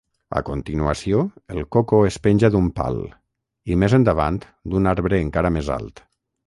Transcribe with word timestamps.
A 0.37 0.39
continuació, 0.45 1.19
el 1.57 1.61
coco 1.75 1.99
es 2.09 2.17
penja 2.25 2.51
d'un 2.57 2.73
pal 2.81 2.99
i, 3.05 3.79
més 3.85 3.99
endavant, 4.01 4.43
d'un 4.73 4.95
arbre 4.95 5.25
encara 5.29 5.59
més 5.59 5.75
alt. 5.81 6.09